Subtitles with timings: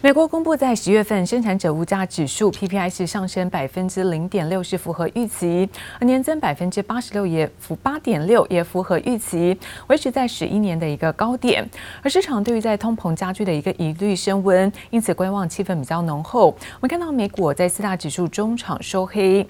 [0.00, 9.58] 美国公布在十月份生产者物价指数 PPI 是上升百分之零点六，是符合预期；而年增百分之八十六也符八点六也符合预期，
[9.88, 11.68] 维持在十一年的一个高点。
[12.00, 16.56] 而市场对于在通膨加剧的一个疑虑升温，因此观望气氛比较浓厚。
[16.76, 19.44] 我们看到美股在四大指数中场收黑。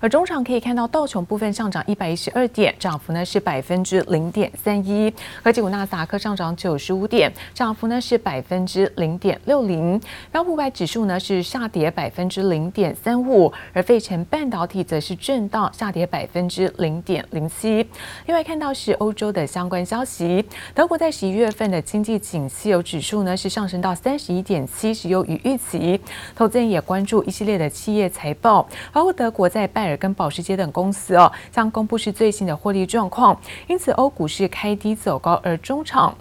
[0.00, 5.10] 而中场可以看到道琼部分上涨一百一十二点，涨幅呢是百分之零点三一；
[5.42, 10.00] 科技股纳斯达克上涨九十五点，涨幅呢是百分之零点六零；
[10.32, 17.86] 标普百指数呢是下跌百分之零点三五，而费城半导体则是震荡下跌百分之零点零七。
[18.26, 26.00] 另外看到是欧洲的相关消息，德国在十一月份的经济景气有指数呢是上升到三十一点七，是优于预期。
[26.34, 29.59] 投资人也关注一系列的企业财报，包括德国在。
[29.60, 36.16] 在拜耳跟保时捷等公司哦，将公布是最新的获利状况，因此欧股市开低走高，而中场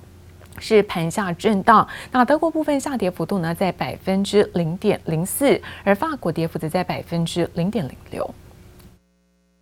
[0.59, 1.87] 是盘下震荡。
[2.11, 8.29] 那德国部分下跌幅度呢，在百分之零点零四，而法国跌幅则在百分之零点零六。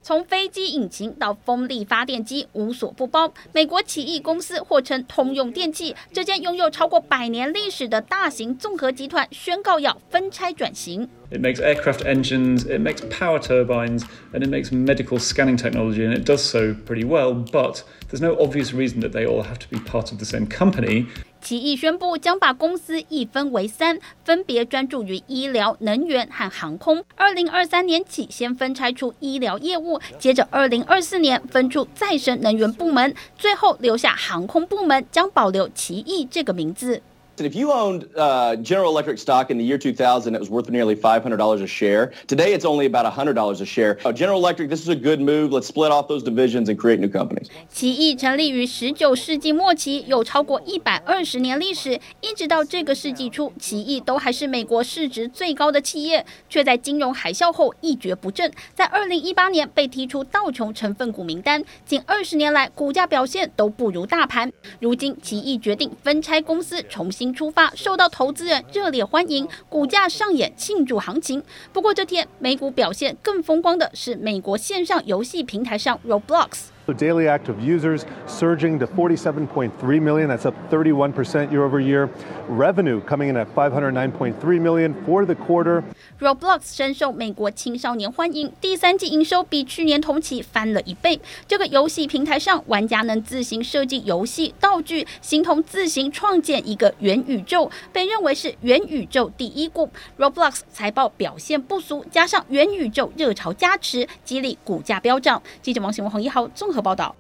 [0.02, 3.32] 从飞机引擎到风力发电机，无所不包。
[3.52, 11.08] 美国奇异公司或称通用电气，这间拥有超过百年历史的大型综合集团宣告要分拆转型。
[11.31, 16.25] It makes aircraft engines, it makes power turbines, and it makes medical scanning technology, and it
[16.25, 17.33] does so pretty well.
[17.33, 20.47] But there's no obvious reason that they all have to be part of the same
[20.47, 21.07] company.
[21.41, 27.03] 奇异宣布将把公司一分为三，分别专注于医疗、能源和航空。
[27.17, 37.03] 二零二三年起，先分拆出医疗业务，接着二零二四年分出再生能源部门，最后留下航空部门，将保留奇异这个名字。
[37.40, 40.96] If you owned uh, General Electric stock in the year 2000, it was worth nearly
[40.96, 42.12] $500 a share.
[42.26, 44.00] Today, it's only about $100 a share.
[44.04, 45.52] Uh, General Electric, this is a good move.
[45.52, 47.48] Let's split off those divisions and create new companies.
[47.70, 52.00] 奇异成立于十九世纪末期，有超过一百二十年历史。
[52.22, 61.64] 一直到这个世纪初，奇异都还是美国市值最高的企业，却在金融海啸后一蹶不振，在二零一八年被踢出道琼成分股名单。
[61.86, 64.52] 近二十年来，股价表现都不如大盘。
[64.80, 67.27] 如今，奇异决定分拆公司，重新。
[67.34, 71.44] 出发受到投资人热烈欢迎，股价上演庆祝行情。
[71.72, 76.77] 不过这天美股表现更风光的是美国线上游戏平台上 Roblox。
[76.88, 80.30] So daily active users surging to 47.3 million.
[80.30, 82.10] That's up 31% year over year.
[82.48, 85.84] Revenue coming in at 509.3 million for the quarter.
[86.22, 91.20] Roblox 深受美国青少年欢迎，第三季营收比去年同期翻了一倍。
[91.46, 99.90] 这个游戏平台上，玩家能自行设计游戏道具，形同自行创建一个元宇宙，被认为是元宇宙第一股。
[100.18, 105.44] Roblox 财报表现不俗，加上元宇宙热潮加持，激励股价飙涨。
[105.62, 106.77] 记者王新文、洪一豪综合。
[106.82, 107.16] 报道。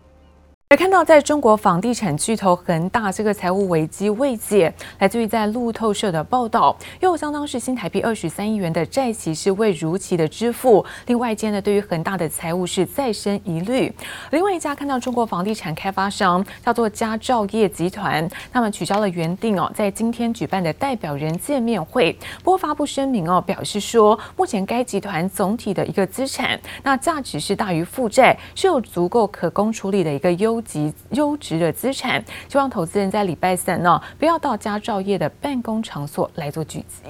[0.70, 10.86] 来看到，在中国房地产巨头恒大这个财务危机未解，来自于在路透社的报道，又相当是新台币二十三亿元的债息是未如期的支付。
[11.06, 13.90] 另外一间呢，对于恒大的财务是再生疑虑。
[14.32, 22.12] 另外一家看到中国房地产开发商叫做佳兆业集团，他们取消了原定哦在今天举办的代表人见面会，
[22.44, 30.57] 不过发布声明哦表示说，目前该集团总体的一个资产那价值是大于负债，是有足够可供处理的一个优。
[30.62, 37.04] 级优质的资产，希望投资人在礼拜三呢，不要到佳兆业的办公场所来做聚集。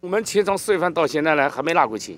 [0.00, 2.16] 我们钱从四月份到现在呢，还没拿过钱，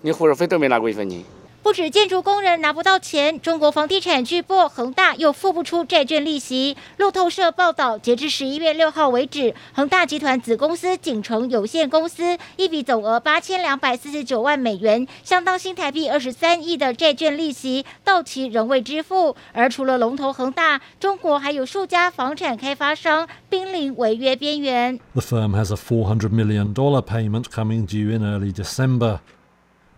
[0.00, 1.22] 你伙食费都没拿过一分钱。
[1.62, 6.76] 不止建筑工人拿不到钱，中国房地产巨擘恒大又付不出债券利息。
[6.96, 19.36] 路透社报道，截至十一月六号为止，恒大集团子公司景城有限公司一笔总额八千两百四十九万美元，相当新台币二十三亿的债券利息到期仍未支付。
[19.52, 24.98] 而除了龙头恒大，中国还有数家房产开发商濒临违约边缘。
[25.14, 29.20] The firm has a four hundred million dollar payment coming due in early December.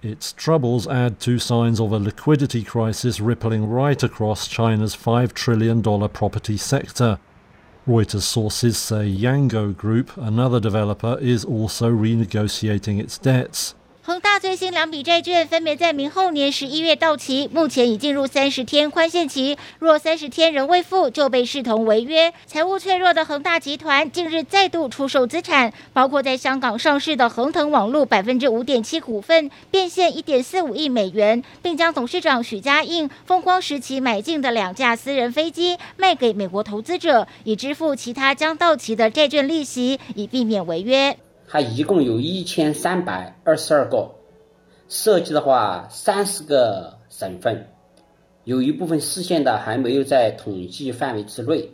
[0.04, 5.82] Its troubles add to signs of a liquidity crisis rippling right across China's $5 trillion
[6.10, 7.18] property sector.
[7.88, 13.74] Reuters sources say Yango Group, another developer, is also renegotiating its debts.
[14.06, 19.56] 恒大最新两笔债券分别在明后年十一月到期，目前已进入三十天宽限期。
[19.78, 22.30] 若三十天仍未付，就被视同违约。
[22.44, 41.16] 财务脆弱的恒大集团近日再度出售资产，包括在香港上市的恒腾网络百分之五点七股份，变现一点四五亿美元，并将董事长许家印风光时期买进的两架私人飞机卖给美国投资者，以支付其他将到期的债券利息，以避免违约。
[41.54, 44.10] 它一共有一千三百二十二个，
[44.88, 47.68] 涉及的话三十个省份，
[48.42, 51.70] 有一部分市县的还没有在统计范围之内。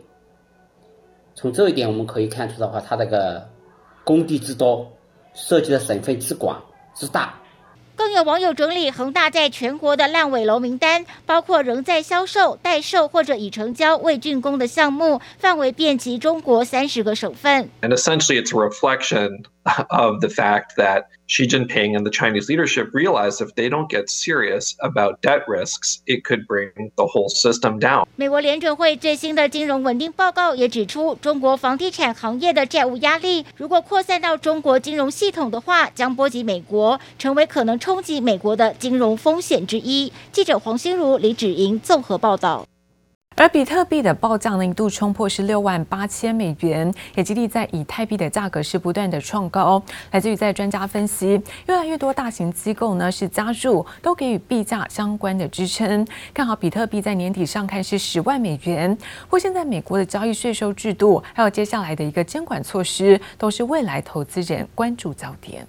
[1.33, 3.49] 从这一点我们可以看出的话，它这个
[4.03, 4.87] 工地之多，
[5.33, 6.63] 涉及的省份之广
[6.93, 7.39] 之大。
[7.95, 17.69] 更有网友整理恒大在全国的烂尾楼名单，包括仍在销售、待售或者已成交未竣工的项目，范围遍及中国三十个省份。
[17.81, 19.45] And essentially, it's a reflection
[19.89, 24.09] of the fact that Xi Jinping and the Chinese leadership realize if they don't get
[24.09, 28.05] serious about debt risks, it could bring the whole system down.
[28.15, 40.11] 美国联准会最新的金融稳定报告也指出，中国房地产行业的债务压力如果扩散到中国金融系统的话，将波及美国，成为可能冲击美国的金融风险之一。
[40.31, 42.65] 记者黄心如、李芷莹综合报道。
[43.41, 49.81] 而比特币的暴降呢，一度冲破是六万八千美元，也激励在以太币的价格是不断的创高。
[50.11, 56.05] 来自于在专家分析，越来越多大型机构呢是加入，都给予币价相关的支撑，
[56.35, 58.95] 看好比特币在年底上看是十万美元。
[59.27, 65.65] 或现在美国的交易税收制度，还有接下来的一个监管措施，都是未来投资人关注焦点。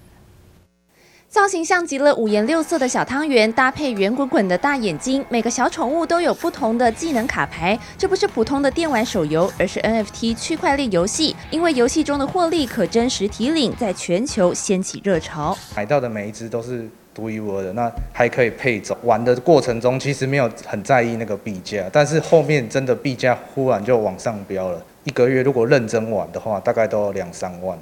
[1.33, 7.77] 造型像极了五颜六色的小汤圆，搭配圆滚滚的大眼睛，每个小宠物都有不同的技能卡牌。
[7.97, 11.35] 这不是普通的电玩手游，而是 NFT 区块链游戏。
[11.51, 15.57] 因为游戏中的获利可真实提领，在全球掀起热潮。
[15.75, 18.95] 买到的每一只都是独一无二的，那还可以配走。
[19.05, 24.85] 玩的过程中其实没有很在意那个币价，但是后面真的币价忽然就往上飙了。
[25.05, 27.79] 一个月如果认真玩的话，大概都要两三万。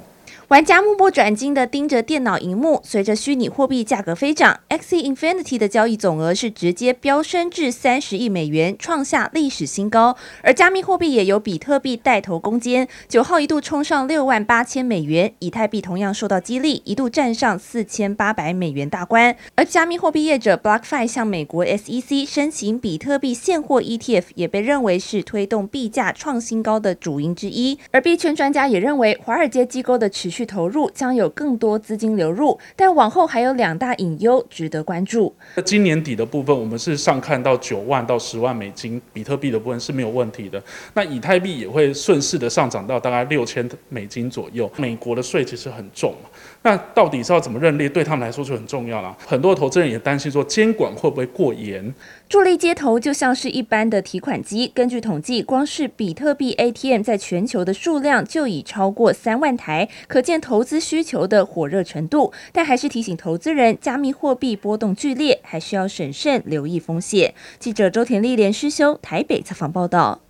[0.51, 10.17] 玩家目不转睛地盯着电脑荧幕，随着虚拟货币价格飞涨，XE Infinity 的交易总额是直接飙升至三十亿美元，创下历史新高。
[10.43, 19.33] 而加密货币也由比特币带头攻坚，九号一度冲上六万八千美元，以太币同样受到激励，一度站上四千八百美元大关。
[19.55, 27.79] 而加密货币业者 BlockFi 向美国 SEC 申请比特币现货 ETF，也被认为是推动币价创新高的主因之一。
[27.91, 35.33] 而币圈专家也认为，华尔街机构的持续投入将有更多资金流入，但往后还有两大隐忧值得关注。
[35.65, 40.61] 今年底的部分，我们是上看到九万到十万美金，比特币的部分是没有问题的。
[40.93, 44.69] 那以太币也会顺势的上涨到大概六千美金左右。
[44.77, 46.13] 美国的税其实很重，
[46.63, 49.17] 那到底是要怎么认列，对他们来说就很重要了。
[49.25, 51.93] 很多投资人也担心说监管会不会过严。
[52.29, 62.31] 助力接头就像是一般的提款机，根据统计，光是比特币 ATM 在全球的数量就已超过三万台，可见投资需求的火热程度。
[62.51, 67.33] 但还是提醒投资人，加密货币波动剧烈，还需要审慎留意风险。
[67.57, 70.21] 记者周田丽连诗修台北采访报道。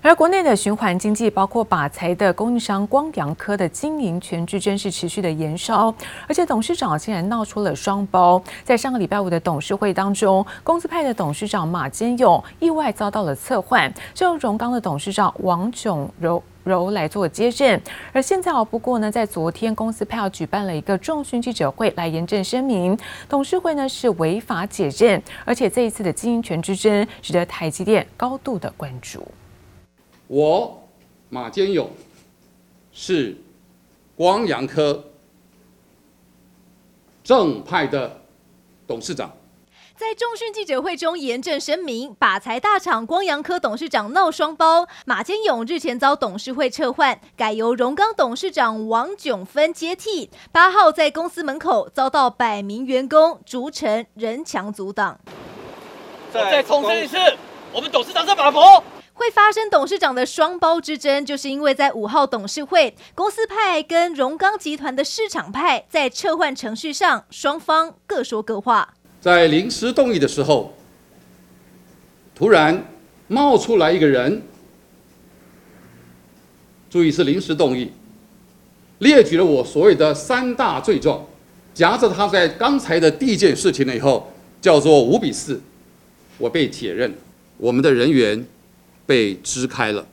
[0.00, 5.92] 而国内的循环经济，包括把材的供应商光阳科的经营权之争是持续的延烧，
[6.28, 8.40] 而且董事长竟然闹出了双包。
[8.64, 17.80] 在上个礼拜五的董事会当中，公司派的董事长马坚勇意外遭到了撤换，就由荣刚的董事长王炯柔柔来做接任。
[18.12, 22.96] 而现在哦，不过呢，在昨天公司派要举办了一个重讯记者会来严正声明，
[23.28, 29.26] 董事会呢是违法解任，而且这一次的经营权之争，使得台积电高度的关注。
[30.28, 30.88] 我
[31.30, 31.90] 马坚勇
[32.92, 33.34] 是
[34.14, 35.04] 光阳科
[37.24, 38.20] 正派的
[38.86, 39.32] 董事长，
[39.96, 44.86] 在众讯记者会中严正声明，把财大厂光阳科董事长闹双包。
[45.06, 50.30] 马坚勇日前遭董事会撤换，改由荣刚董事长王炯芬接替。
[50.52, 55.18] 八号在公司门口遭到百名员工逐城人墙阻挡。
[56.30, 57.16] 再重申一次，
[57.72, 58.82] 我们董事长是马佛。
[59.18, 68.94] 会发生董事长的双包之争，就是因为在五号董事会，公司派跟荣刚集团的市场派在撤换程序上，双方各说各话。
[69.20, 70.72] 在临时动议的时候，
[72.32, 72.84] 突然
[73.26, 74.40] 冒出来一个人，
[76.88, 77.90] 注意是临时动议，
[78.98, 81.26] 列举了我所谓的三大罪状，
[81.74, 85.60] 夹着他在刚才的第一件事情了以后，叫做五比四，
[86.38, 87.12] 我被解任，
[87.56, 88.46] 我们的人员。
[89.08, 90.04] 被支开了。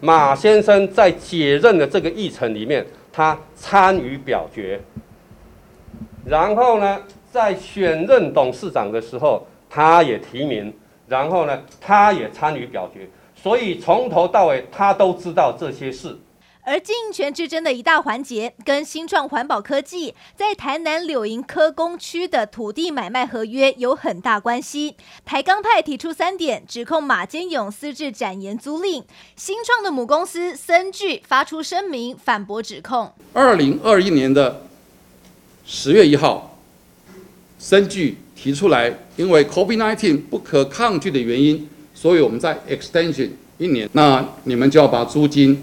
[0.00, 4.80] 马先生在解任的这个议程里面，他参与表决。
[6.24, 7.00] 然后呢，
[7.32, 10.72] 在选任董事长的时候，他也提名。
[11.08, 13.08] 然后呢，他也参与表决。
[13.34, 16.16] 所以从头到尾，他都知道这些事。
[16.66, 24.96] 而经营权之争的一大环节，跟新创环保科技在台南柳营科工区的土地买卖合约有很大关系。
[25.26, 29.04] 台钢派提出三点，指控马坚勇私自展延租赁。
[29.36, 33.12] 新创的母公司森聚发出声明反驳指控。
[33.34, 34.62] 二零二一年的
[35.66, 36.58] 十月一号，
[37.58, 43.28] 森聚提出来，因为 COVID-19 不可抗拒的原因，所以我们在 extension
[43.58, 45.62] 一年，那你们就要把租金。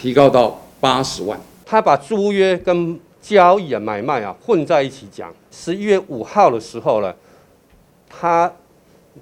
[0.00, 1.38] 提高到八十万。
[1.66, 5.30] 他把租约跟交易啊、买卖啊混在一起讲。
[5.50, 7.14] 十一月五号的时候呢，
[8.08, 8.50] 他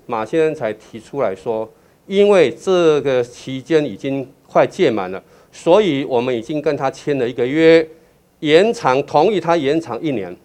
[0.07, 1.69] 马先生才提出来说，
[2.07, 5.21] 因为这个期间已经快届满了，
[5.51, 7.85] 所以我们已经跟他签了一个约，
[8.39, 10.37] 延长，同意他延长一年。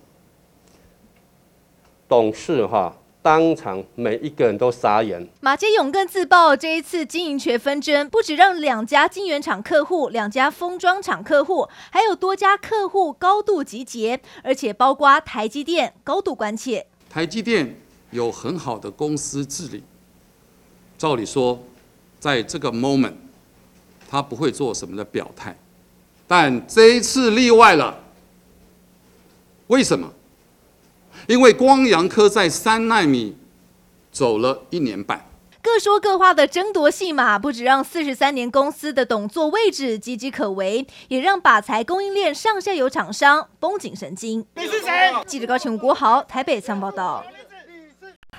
[2.08, 2.98] 董事哈。
[3.24, 5.26] 当场每一个人都傻眼。
[5.40, 16.86] 马杰勇更自曝，这一次经营权纷争不止让两家晶圆厂客户、两家封装厂客户，还有多家客户高度集结，而且包括台积电高度关切。
[17.10, 17.80] 台积电
[18.12, 19.82] 有很好的公司治理，
[20.98, 21.58] 照理说，
[22.20, 23.14] 在这个 moment，
[24.10, 25.58] 他不会做什么的表态，
[26.28, 28.02] 但这一次例外了。
[29.68, 30.12] 为什么？
[31.28, 33.38] 因为光阳科在三纳米
[34.12, 35.26] 走了一年半，
[35.62, 44.46] 各说各话的争夺戏码，不止让四十三年公司的董座位置岌岌可危，也让把材供应链上下游厂商绷紧神经。
[44.56, 45.14] 你是谁？
[45.26, 47.24] 记者高晴国豪台北参报道。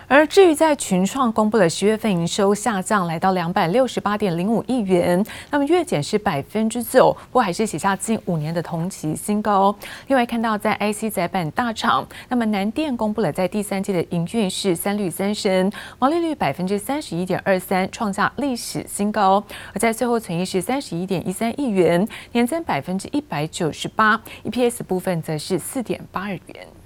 [0.06, 9.74] 而至于在群创公布的十月份营收下降，来到两百六十八点零五亿元，那么月减是百分之九，不过还是写下近五年的同期新高。
[10.08, 19.42] 另外看到在 IC 载板大厂，那么南电公布了在第三季的营运是三率三升，毛利率百分之三十一点二三，创下历史新高。
[19.72, 26.83] 而在最后存益是三十一点一三亿元，年增百分之一百九十八，EPS 部分则是四点八二元。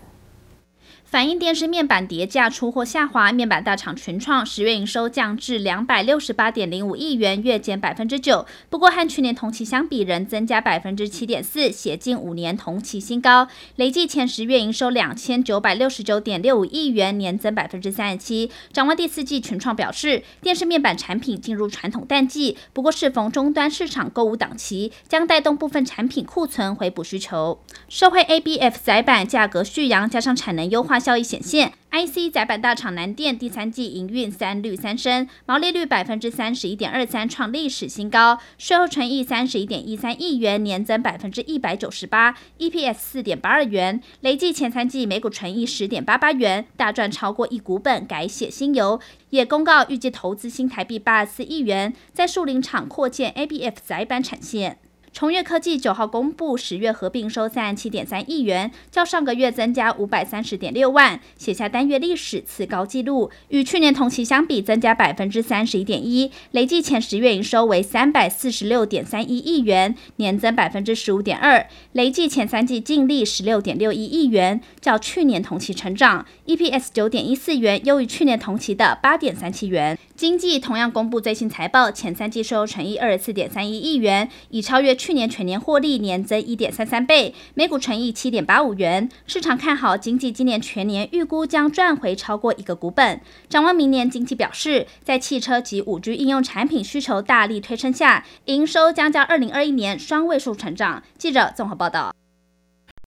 [1.11, 8.45] 反映电视面板跌价出货下滑，面板大厂群创十月营收降至两百六十八点零五亿元，月减百分之九。
[8.69, 13.49] 不过和去年同期相比，仍增加百分之七点四，写近五年同期新高。
[13.77, 18.51] 累计前十月营收两千九百六十九点六五亿元，年增百分之三十七。
[18.71, 27.59] 展望第四季，群创表示，电视面板产品进入传统淡季，不过适逢终端市场购物档期，将带动部分产品库存回补需求。
[27.89, 30.98] 社会 ABF 载板价格续扬，加上产能优化。
[30.99, 38.39] 效益显现，IC 载板大厂南电第三季营运三率三升，毛利率百分之三十一点二三，创历史新高。
[38.57, 44.01] 税后纯益三十一点一三亿元，年增百分之一百九十八，EPS 四点八二元。
[44.21, 49.01] 累计前三季每股纯益十点八八元，大赚超过一股本，改写新猷。
[49.31, 54.79] 也公告预计投资新台币八十四亿元，在树林厂扩建 ABF 载板产线。
[55.19, 63.29] 崇越科技九号公布十月合并收三十七点三亿元，较上个月增加五百三十点六万，写下单月历史次高纪录。
[63.49, 66.31] 与去年同期相比，增加百分之三十一点一。
[66.53, 71.67] 累计前十月营收为三百四十六点三一亿元，年增百分之十五点二。
[71.95, 76.25] 累计前三季净利十六点六一亿元，较去年同期成长。
[76.47, 79.99] EPS 九点一四元，优于去年同期的八点三七元。
[80.15, 85.08] 经济同样公布最新财报，前三季税后纯益二十四点三一亿元，已超越去。
[85.09, 89.09] 去年全年获利年增一点三三倍，每股乘以七点八五元。
[89.27, 93.19] 市场看好经济今年全年预估将赚回超过一个股本。
[93.49, 101.03] 展望明年，经济表示，在汽车及五 G 应用产品需求大力推升下，营收将较二零二一年双位数成长。
[101.17, 102.13] 记者综合报道。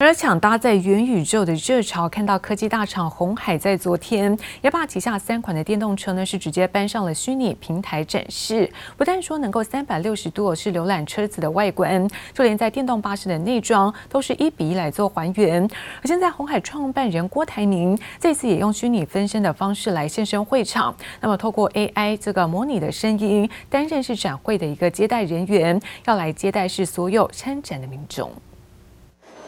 [0.04, 8.68] 而抢搭在元宇宙的热潮，看到科技大厂红海在昨天也把旗下三款的电动车呢，是直接搬上了虚拟平台展示。
[8.98, 15.64] 不但说能够三百六十度是浏览车子的外观，就连在电动巴士的内装都是一比一来做还原。
[16.02, 28.32] 而现在红海创办人郭台铭这次也用虚拟分身的方式来现身会场，那么透过 AI 这个模拟的声音，担任是展会的一个接待人员，要来接待是所有参展的民众。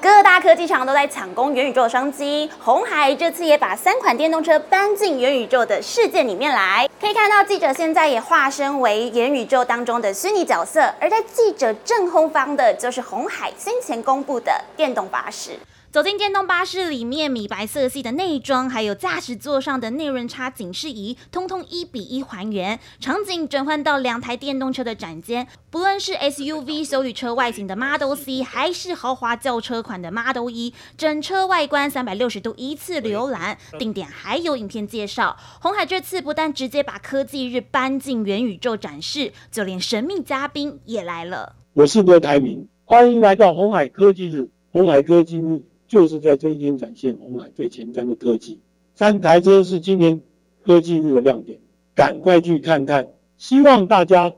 [0.04, 6.90] 各大科技厂都在抢攻元宇宙的商机，红海这次也把三款电动车搬进元宇宙的世界里面来。
[7.00, 15.52] 可以看到，记者现在也化身为元宇宙当中的虚拟角色，而在记者正后方的就是红海先前公布的电动巴士。
[15.94, 22.80] 走进电动巴士里面，米白色系的内装，还有驾驶座上的内轮差警示仪，通通一比一还原。
[23.00, 35.38] 场景转换到两台电动车的展间，不论是 SUV 休旅车外形的 Model C，还是豪华轿车款的 Model E，整车外观三百六十度一次浏览，定点还有影片介绍。
[35.62, 41.56] 红海这次不但直接把科技日搬进元宇宙展示，就连神秘嘉宾也来了。
[41.74, 44.50] 我是郭台铭，欢迎来到红海科技日。
[44.72, 45.62] 红海科技日。
[45.94, 48.60] 就是在这一天展现鸿海最前端的科技，
[48.96, 50.20] 三台车是今年
[50.66, 51.60] 科技日的亮点，
[51.94, 54.34] 赶快去看看，希望大家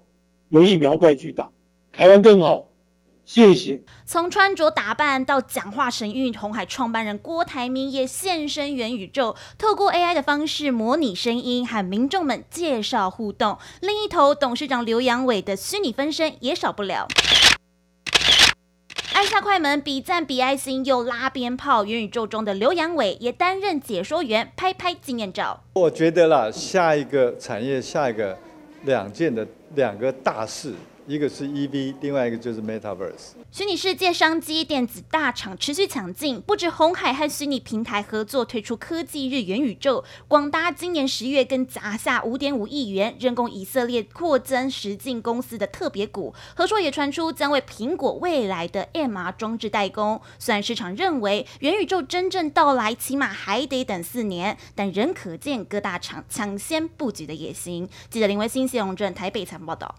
[0.50, 1.50] 有疫苗快去打，
[1.94, 2.68] 台湾更好，
[3.24, 3.82] 谢谢。
[4.06, 13.58] 从穿着打扮到讲话神韵，红海创办人郭台铭也现身元宇宙，透过 AI 的方式模拟声音，和民众们介绍互动。
[13.80, 17.08] 另一头，董事长刘扬伟的虚拟分身也少不了。
[19.16, 25.58] 按下快门，比赞比爱心又拉鞭炮，元宇宙中的刘阳伟也担任解说员，拍拍纪念照。
[25.72, 28.38] 我觉得啦，下一个产业，下一个
[28.84, 30.74] 两件的两个大事。
[31.08, 33.34] 一个是 EV，另外一个就是 Metaverse。
[33.52, 50.20] 虚拟世界商机，电子大厂持续抢进，不止红海和虚拟平台合作推出科技日元宇宙，广达今年十月更砸下五点五亿元认购以色列扩增实境公司的特别股，和硕也传出将为苹果未来的 MR 装置代工。
[50.40, 57.88] 虽然市场认为元宇宙真正到来起码还得等四年，但仍可见各大厂抢先布局的野心。
[58.10, 59.94] 记者林维新、谢龙正台北采访报道。